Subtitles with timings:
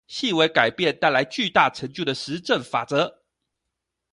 [0.07, 3.21] 細微改變帶來巨大成就的實證法則